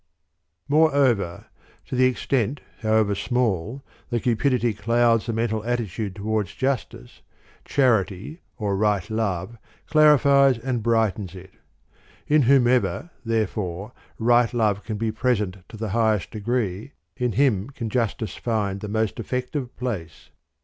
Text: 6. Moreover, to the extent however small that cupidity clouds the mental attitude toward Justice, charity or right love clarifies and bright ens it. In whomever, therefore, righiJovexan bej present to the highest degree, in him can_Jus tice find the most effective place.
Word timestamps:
6. 0.65 0.69
Moreover, 0.69 1.45
to 1.85 1.93
the 1.95 2.05
extent 2.05 2.61
however 2.79 3.13
small 3.13 3.83
that 4.09 4.23
cupidity 4.23 4.73
clouds 4.73 5.27
the 5.27 5.31
mental 5.31 5.63
attitude 5.63 6.15
toward 6.15 6.47
Justice, 6.47 7.21
charity 7.65 8.41
or 8.57 8.75
right 8.75 9.07
love 9.11 9.59
clarifies 9.85 10.57
and 10.57 10.81
bright 10.81 11.19
ens 11.19 11.35
it. 11.35 11.53
In 12.27 12.41
whomever, 12.41 13.11
therefore, 13.23 13.91
righiJovexan 14.19 14.97
bej 14.97 15.13
present 15.13 15.57
to 15.69 15.77
the 15.77 15.89
highest 15.89 16.31
degree, 16.31 16.93
in 17.15 17.33
him 17.33 17.69
can_Jus 17.69 18.17
tice 18.17 18.33
find 18.35 18.79
the 18.79 18.87
most 18.87 19.19
effective 19.19 19.77
place. 19.77 20.31